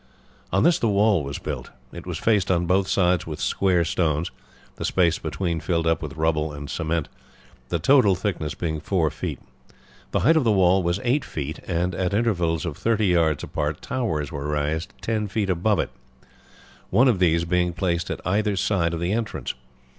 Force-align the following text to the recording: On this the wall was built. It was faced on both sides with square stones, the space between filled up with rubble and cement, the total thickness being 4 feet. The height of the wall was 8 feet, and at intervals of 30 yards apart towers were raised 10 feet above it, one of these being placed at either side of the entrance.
On 0.51 0.63
this 0.63 0.79
the 0.79 0.87
wall 0.89 1.23
was 1.23 1.37
built. 1.37 1.69
It 1.93 2.07
was 2.07 2.17
faced 2.17 2.49
on 2.49 2.65
both 2.65 2.87
sides 2.87 3.27
with 3.27 3.39
square 3.39 3.85
stones, 3.85 4.31
the 4.77 4.83
space 4.83 5.19
between 5.19 5.59
filled 5.59 5.85
up 5.85 6.01
with 6.01 6.15
rubble 6.17 6.51
and 6.53 6.67
cement, 6.71 7.07
the 7.69 7.77
total 7.77 8.15
thickness 8.15 8.55
being 8.55 8.79
4 8.79 9.11
feet. 9.11 9.39
The 10.09 10.21
height 10.21 10.35
of 10.37 10.43
the 10.43 10.51
wall 10.51 10.81
was 10.81 10.99
8 11.03 11.23
feet, 11.23 11.59
and 11.67 11.93
at 11.93 12.15
intervals 12.15 12.65
of 12.65 12.77
30 12.77 13.05
yards 13.05 13.43
apart 13.43 13.83
towers 13.83 14.31
were 14.31 14.47
raised 14.47 14.91
10 15.03 15.27
feet 15.27 15.51
above 15.51 15.77
it, 15.77 15.91
one 16.89 17.07
of 17.07 17.19
these 17.19 17.45
being 17.45 17.71
placed 17.71 18.09
at 18.09 18.21
either 18.25 18.55
side 18.55 18.95
of 18.95 18.99
the 18.99 19.11
entrance. 19.11 19.53